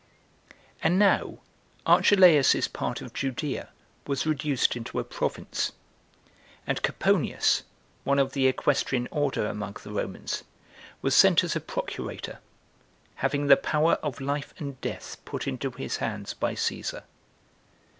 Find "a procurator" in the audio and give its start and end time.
11.55-12.39